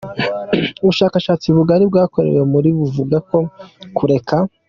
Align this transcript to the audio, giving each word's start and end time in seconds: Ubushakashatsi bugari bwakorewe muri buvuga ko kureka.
Ubushakashatsi 0.81 1.47
bugari 1.55 1.83
bwakorewe 1.91 2.41
muri 2.53 2.69
buvuga 2.77 3.17
ko 3.29 3.37
kureka. 3.97 4.35